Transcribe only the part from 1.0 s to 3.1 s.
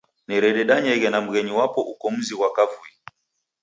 na mghenyu wapo uko mzi ghwa kavui.